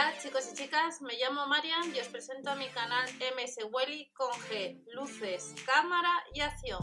[0.00, 3.04] Hola chicos y chicas, me llamo Marian y os presento a mi canal
[3.36, 6.78] MS Welly con G, luces, cámara y acción.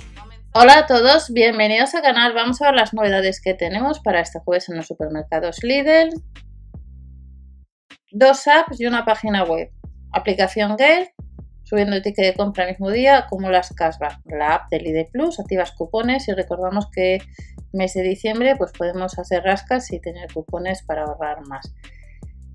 [0.53, 2.33] Hola a todos, bienvenidos al canal.
[2.33, 6.11] Vamos a ver las novedades que tenemos para este jueves en los supermercados Lidl.
[8.11, 9.71] Dos apps y una página web.
[10.11, 11.11] Aplicación Gale,
[11.63, 14.19] subiendo el ticket de compra el mismo día, como las cashback.
[14.25, 17.17] La app de Lidl Plus, activas cupones y recordamos que
[17.73, 21.73] mes de diciembre pues podemos hacer rascas y tener cupones para ahorrar más.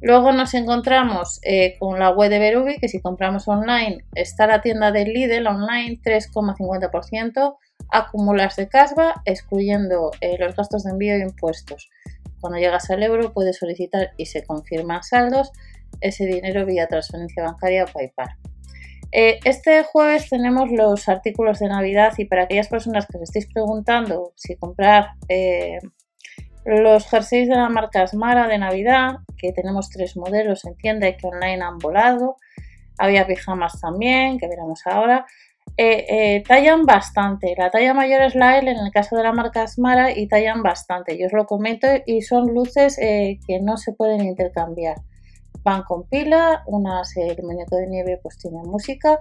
[0.02, 4.60] Luego nos encontramos eh, con la web de Berubi, que si compramos online está la
[4.60, 7.56] tienda del Lidl online 3,50%,
[7.88, 11.88] acumulas de casva, excluyendo eh, los gastos de envío e impuestos.
[12.40, 15.52] Cuando llegas al euro puedes solicitar y se confirman saldos
[16.00, 18.30] ese dinero vía transferencia bancaria o PayPal.
[19.12, 23.46] Eh, este jueves tenemos los artículos de Navidad y para aquellas personas que os estéis
[23.52, 25.10] preguntando si comprar
[26.64, 31.26] los jerseys de la marca Smara de Navidad, que tenemos tres modelos en tienda que
[31.26, 32.36] online han volado.
[32.98, 35.26] Había pijamas también, que veremos ahora.
[35.76, 37.54] Eh, eh, tallan bastante.
[37.56, 40.62] La talla mayor es la L en el caso de la marca Smara y tallan
[40.62, 41.18] bastante.
[41.18, 44.96] Yo os lo comento y son luces eh, que no se pueden intercambiar.
[45.64, 49.18] Van con pila, unas, el muñeco de nieve pues tiene música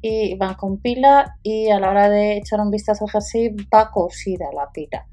[0.00, 3.90] y van con pila y a la hora de echar un vistazo al jersey va
[3.90, 5.06] cosida la pila.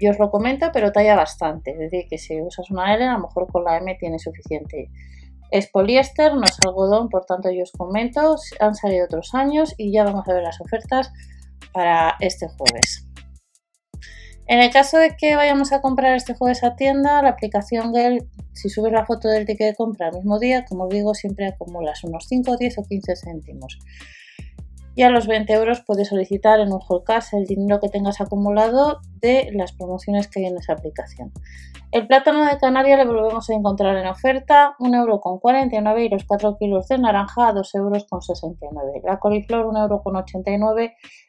[0.00, 1.72] Yo os lo comento, pero talla bastante.
[1.72, 4.90] Es decir, que si usas una L, a lo mejor con la M tiene suficiente.
[5.50, 8.36] Es poliéster, no es algodón, por tanto yo os comento.
[8.60, 11.12] Han salido otros años y ya vamos a ver las ofertas
[11.72, 13.06] para este jueves.
[14.46, 18.26] En el caso de que vayamos a comprar este jueves a tienda, la aplicación Gale,
[18.52, 21.46] si subes la foto del ticket de compra al mismo día, como os digo, siempre
[21.46, 23.78] acumulas unos 5, 10 o 15 céntimos
[24.94, 29.00] y a los 20 euros puedes solicitar en un cash el dinero que tengas acumulado
[29.20, 31.32] de las promociones que hay en esa aplicación.
[31.92, 36.56] El plátano de Canarias le volvemos a encontrar en oferta, 1,49 euro y los 4
[36.58, 39.02] kilos de naranja a 2,69 euros.
[39.04, 40.76] La coliflor 1,89 euro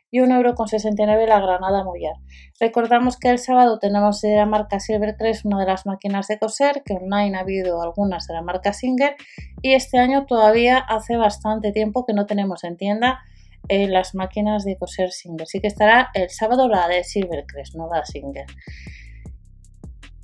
[0.09, 2.15] y 1,69 euro la granada mollar.
[2.59, 6.37] Recordamos que el sábado tenemos de la marca Silver 3 una de las máquinas de
[6.37, 9.15] coser, que online ha habido algunas de la marca Singer
[9.61, 13.19] y este año todavía hace bastante tiempo que no tenemos en tienda
[13.67, 15.47] en las máquinas de coser Singer.
[15.47, 18.45] Sí que estará el sábado la de Silvercrest, no la Singer.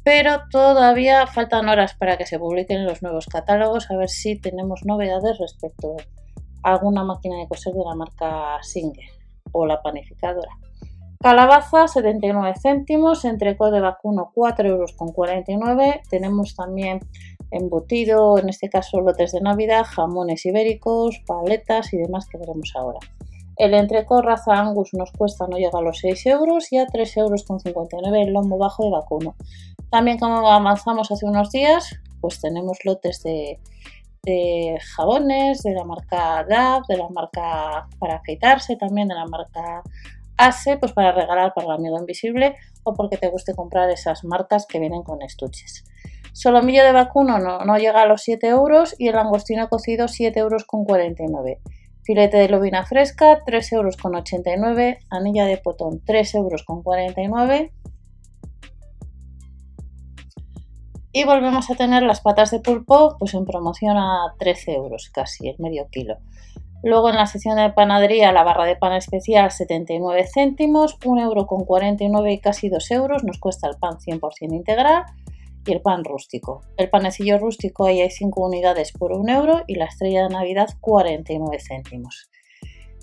[0.04, 4.82] Pero todavía faltan horas para que se publiquen los nuevos catálogos, a ver si tenemos
[4.86, 5.98] novedades respecto
[6.64, 9.10] a alguna máquina de coser de la marca Singer
[9.52, 10.52] o la panificadora.
[11.22, 14.96] Calabaza 79 céntimos, entrecot de vacuno 4,49 euros.
[16.10, 17.02] Tenemos también
[17.52, 23.00] embutido, en este caso lotes de Navidad, jamones ibéricos, paletas y demás que veremos ahora.
[23.60, 27.18] El entrecot raza Angus nos cuesta, no llega a los 6 euros y a 3,59
[27.18, 27.46] euros
[28.16, 29.36] el lomo bajo de vacuno.
[29.92, 33.60] También como avanzamos hace unos días, pues tenemos lotes de,
[34.96, 39.84] jabones de la marca DAV, de la marca para afeitarse, también de la marca
[40.38, 44.68] ASE, pues para regalar para el amigo invisible o porque te guste comprar esas marcas
[44.68, 45.84] que vienen con estuches.
[46.32, 50.38] Solomillo de vacuno no, no llega a los 7 euros y el langostino cocido 7,49
[50.38, 50.64] euros.
[52.04, 55.06] Filete de lobina fresca, 3,89 euros.
[55.10, 57.72] Anilla de potón, 3,49 euros.
[61.12, 65.50] Y volvemos a tener las patas de pulpo pues en promoción a 13 euros casi,
[65.50, 66.18] el medio kilo.
[66.84, 72.28] Luego en la sección de panadería la barra de pan especial 79 céntimos, 1,49 euro
[72.30, 75.04] y casi 2 euros nos cuesta el pan 100% integral
[75.72, 76.62] el pan rústico.
[76.78, 80.70] El panecillo rústico ahí hay 5 unidades por 1 euro y la estrella de Navidad
[80.82, 82.30] 49 céntimos.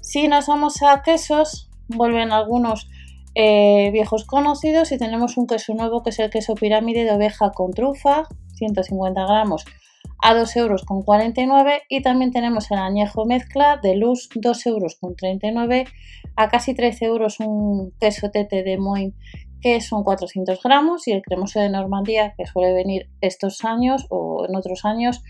[0.01, 2.89] Si nos vamos a quesos, vuelven algunos
[3.35, 7.51] eh, viejos conocidos y tenemos un queso nuevo que es el queso pirámide de oveja
[7.53, 9.65] con trufa, 150 gramos
[10.23, 14.97] a 2 euros con 49 y también tenemos el añejo mezcla de luz 2 euros
[14.99, 15.85] con 39
[16.37, 19.15] a casi 13 euros un queso tete de Moin
[19.61, 24.47] que son 400 gramos y el cremoso de Normandía que suele venir estos años o
[24.49, 25.23] en otros años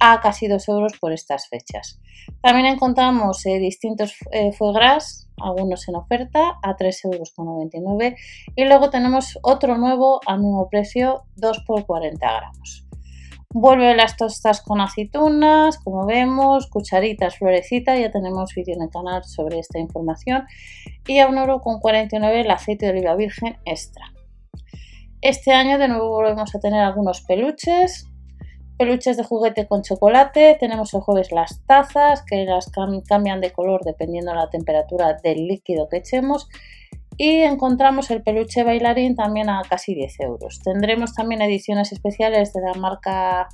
[0.00, 2.00] a casi 2 euros por estas fechas.
[2.42, 8.20] También encontramos eh, distintos eh, gras, algunos en oferta a 3,99 euros
[8.54, 12.83] y luego tenemos otro nuevo al mismo precio 2 por 40 gramos.
[13.56, 19.22] Vuelve las tostas con aceitunas, como vemos, cucharitas, florecita, ya tenemos vídeo en el canal
[19.22, 20.42] sobre esta información.
[21.06, 24.12] Y a 1,49€ el aceite de oliva virgen extra.
[25.20, 28.08] Este año de nuevo volvemos a tener algunos peluches,
[28.76, 32.72] peluches de juguete con chocolate, tenemos el jueves las tazas que las
[33.06, 36.48] cambian de color dependiendo de la temperatura del líquido que echemos
[37.16, 40.60] y encontramos el peluche bailarín también a casi 10 euros.
[40.62, 43.48] Tendremos también ediciones especiales de la marca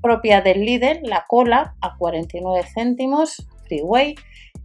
[0.00, 4.14] propia del líder, la cola a 49 céntimos, freeway,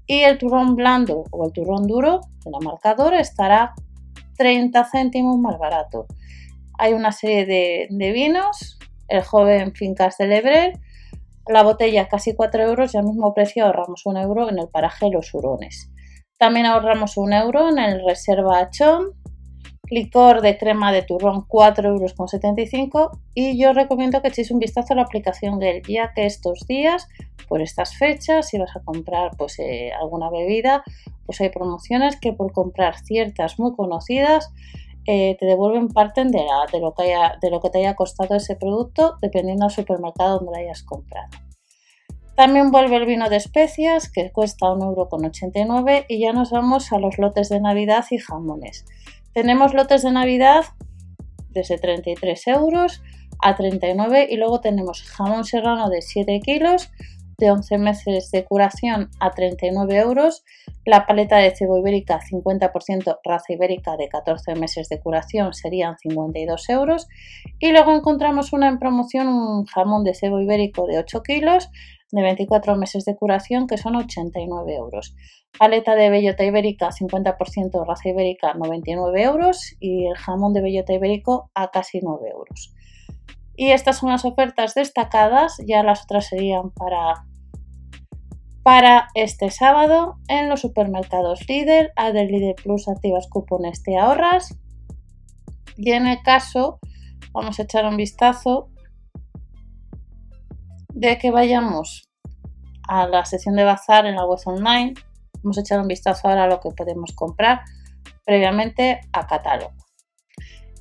[0.06, 3.74] y el turrón blando o el turrón duro de la marcadora estará
[4.38, 6.06] 30 céntimos más barato.
[6.78, 8.78] Hay una serie de, vinos,
[9.08, 10.80] el joven Fincas de Lebrel,
[11.48, 15.10] la botella casi 4 euros y al mismo precio ahorramos un euro en el paraje
[15.10, 15.93] Los Hurones.
[16.44, 19.14] También ahorramos un euro en el Reserva Achón,
[19.90, 24.98] licor de crema de turrón 4,75 euros y yo recomiendo que echéis un vistazo a
[24.98, 27.08] la aplicación Gel ya que estos días
[27.48, 30.84] por estas fechas si vas a comprar pues eh, alguna bebida
[31.26, 34.52] pues hay promociones que por comprar ciertas muy conocidas
[35.06, 36.44] eh, te devuelven parte de,
[36.74, 40.52] de, lo que de lo que te haya costado ese producto dependiendo del supermercado donde
[40.52, 41.30] lo hayas comprado
[42.36, 47.18] también vuelve el vino de especias que cuesta 1,89€ y ya nos vamos a los
[47.18, 48.86] lotes de navidad y jamones.
[49.34, 50.66] Tenemos lotes de Navidad
[51.50, 53.02] desde 33 euros
[53.42, 56.92] a 39 y luego tenemos jamón serrano de 7 kilos
[57.38, 60.44] de 11 meses de curación a 39 euros,
[60.86, 66.70] la paleta de cebo ibérica 50% raza ibérica de 14 meses de curación serían 52
[66.70, 67.08] euros
[67.60, 71.70] y luego encontramos una en promoción un jamón de cebo ibérico de 8 kilos
[72.14, 75.16] de 24 meses de curación que son 89 euros.
[75.58, 81.50] Paleta de bellota ibérica 50% raza ibérica 99 euros y el jamón de bellota ibérico
[81.56, 82.74] a casi 9 euros.
[83.56, 87.26] Y estas son las ofertas destacadas, ya las otras serían para,
[88.62, 94.56] para este sábado en los supermercados líder, a del líder plus activas cupones te ahorras.
[95.78, 96.80] Y en el caso,
[97.32, 98.70] vamos a echar un vistazo
[100.94, 102.10] de que vayamos
[102.88, 104.94] a la sección de bazar en la web online.
[105.42, 107.62] Vamos a echar un vistazo ahora a lo que podemos comprar
[108.26, 109.74] previamente a catálogo.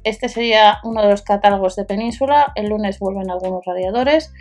[0.05, 2.53] Este sería uno de los catálogos de Península.
[2.55, 4.33] El lunes vuelven algunos radiadores.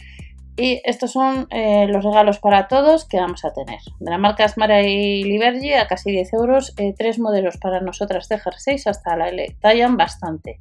[0.57, 3.79] Y estos son eh, los regalos para todos que vamos a tener.
[3.99, 6.73] De la marca Asmara y Libergy a casi 10 euros.
[6.77, 9.55] Eh, tres modelos para nosotras de jerseys hasta la L.
[9.61, 10.59] Tallan bastante.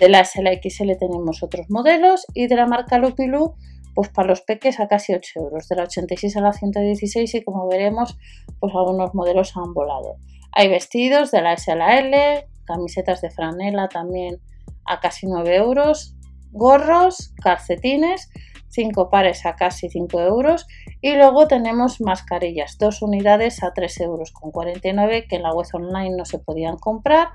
[0.00, 2.26] De la SLXL tenemos otros modelos.
[2.34, 3.54] Y de la marca Lupilu
[3.96, 7.42] pues para los peques a casi 8 euros, de la 86 a la 116 y
[7.42, 8.18] como veremos,
[8.60, 10.16] pues algunos modelos han volado.
[10.52, 14.38] Hay vestidos de la S a la L, camisetas de franela también
[14.84, 16.14] a casi 9 euros,
[16.52, 18.30] gorros, calcetines,
[18.68, 20.66] 5 pares a casi 5 euros
[21.00, 25.66] y luego tenemos mascarillas, dos unidades a 3 euros con 49 que en la web
[25.72, 27.28] online no se podían comprar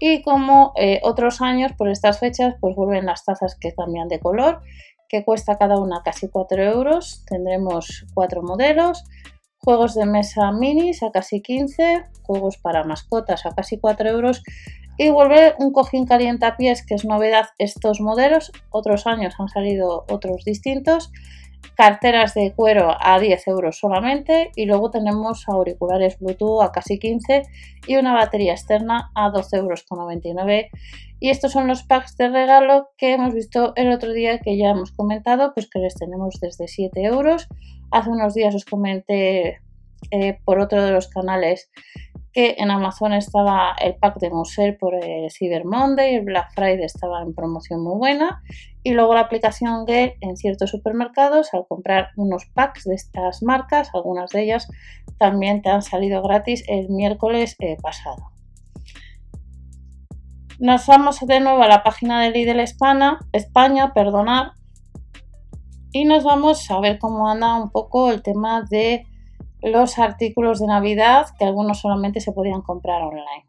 [0.00, 4.20] y como eh, otros años por estas fechas pues vuelven las tazas que cambian de
[4.20, 4.62] color
[5.08, 7.24] que cuesta cada una casi 4 euros.
[7.26, 9.04] Tendremos cuatro modelos,
[9.58, 14.42] juegos de mesa minis a casi 15, juegos para mascotas a casi 4 euros
[14.98, 16.06] y vuelve un cojín
[16.58, 18.52] pies que es novedad estos modelos.
[18.70, 21.12] Otros años han salido otros distintos.
[21.78, 27.44] Carteras de cuero a 10 euros solamente y luego tenemos auriculares Bluetooth a casi 15
[27.86, 30.66] y una batería externa a 12,99 euros
[31.20, 34.70] y estos son los packs de regalo que hemos visto el otro día que ya
[34.70, 37.46] hemos comentado, pues que les tenemos desde 7 euros.
[37.92, 39.60] Hace unos días os comenté
[40.10, 41.70] eh, por otro de los canales
[42.32, 46.84] que en Amazon estaba el pack de Musel por el Cyber Monday, el Black Friday
[46.84, 48.42] estaba en promoción muy buena
[48.82, 53.90] y luego la aplicación Get en ciertos supermercados al comprar unos packs de estas marcas,
[53.94, 54.68] algunas de ellas
[55.18, 58.30] también te han salido gratis el miércoles eh, pasado.
[60.58, 64.52] Nos vamos de nuevo a la página de Lidl España, España, perdonar,
[65.92, 69.06] y nos vamos a ver cómo anda un poco el tema de
[69.62, 73.44] los artículos de Navidad, que algunos solamente se podían comprar online.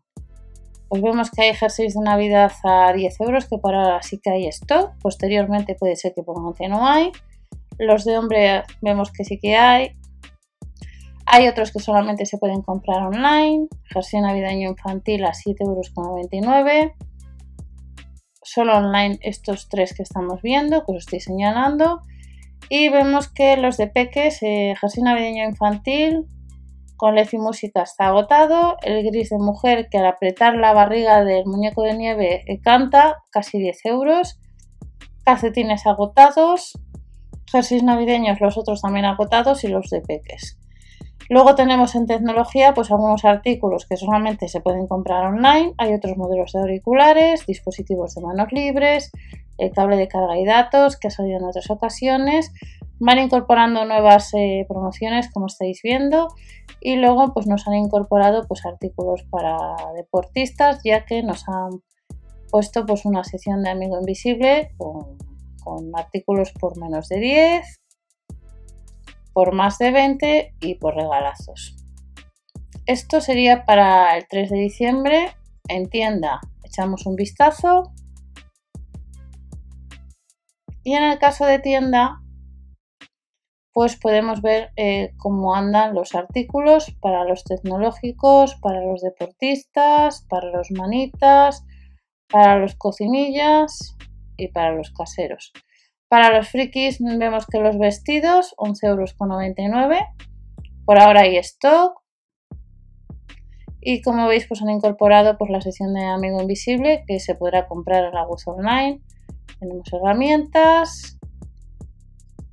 [0.87, 4.31] Pues vemos que hay jerseys de Navidad a 10 euros, que por ahora sí que
[4.31, 4.91] hay stock.
[5.01, 7.11] Posteriormente puede ser que pongan que no hay.
[7.77, 9.95] Los de hombre vemos que sí que hay.
[11.27, 13.67] Hay otros que solamente se pueden comprar online.
[13.93, 16.91] Jersey navideño infantil a 7,99 euros.
[18.41, 22.01] Solo online estos tres que estamos viendo, que os estoy señalando.
[22.69, 26.27] Y vemos que los de peques, eh, navideño infantil
[26.97, 28.77] con lez y música está agotado.
[28.83, 33.23] El gris de mujer que al apretar la barriga del muñeco de nieve eh, canta,
[33.31, 34.39] casi 10 euros.
[35.23, 36.77] Calcetines agotados.
[37.51, 40.59] Jerseys navideños, los otros también agotados y los de peques.
[41.29, 46.17] Luego tenemos en tecnología pues algunos artículos que solamente se pueden comprar online, hay otros
[46.17, 49.11] modelos de auriculares, dispositivos de manos libres,
[49.59, 52.51] el cable de carga y datos que ha salido en otras ocasiones,
[52.99, 56.27] van incorporando nuevas eh, promociones como estáis viendo
[56.81, 61.81] y luego pues nos han incorporado pues artículos para deportistas ya que nos han
[62.49, 65.17] puesto pues una sección de amigo invisible con
[65.63, 67.81] con artículos por menos de 10,
[69.33, 71.75] por más de 20 y por regalazos.
[72.85, 75.35] Esto sería para el 3 de diciembre
[75.67, 76.41] en tienda.
[76.63, 77.91] Echamos un vistazo.
[80.83, 82.21] Y en el caso de tienda,
[83.73, 90.49] pues podemos ver eh, cómo andan los artículos para los tecnológicos, para los deportistas, para
[90.51, 91.65] los manitas,
[92.29, 93.95] para los cocinillas
[94.37, 95.53] y para los caseros.
[96.09, 99.15] Para los frikis vemos que los vestidos 11,99 euros.
[100.85, 102.01] Por ahora hay stock.
[103.79, 107.67] Y como veis, pues han incorporado pues, la sección de Amigo Invisible que se podrá
[107.67, 109.01] comprar en la web online.
[109.59, 111.19] Tenemos herramientas,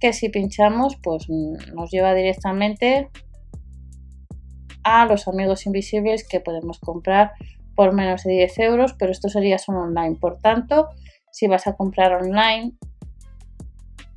[0.01, 3.11] que si pinchamos pues nos lleva directamente
[4.83, 7.33] a los amigos invisibles que podemos comprar
[7.75, 10.17] por menos de 10 euros, pero esto sería solo online.
[10.17, 10.89] Por tanto,
[11.31, 12.73] si vas a comprar online,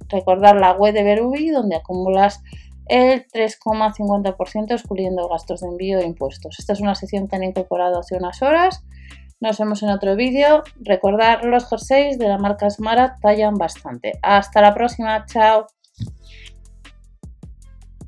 [0.08, 2.42] recordar la web de Berubi donde acumulas
[2.88, 6.58] el 3,50% excluyendo gastos de envío e impuestos.
[6.58, 8.84] Esta es una sección que han incorporado hace unas horas.
[9.42, 10.64] Nos vemos en otro vídeo.
[10.82, 14.20] Recordar los jerseys de la marca Smara tallan bastante.
[14.22, 15.26] Hasta la próxima.
[15.26, 15.68] Chao.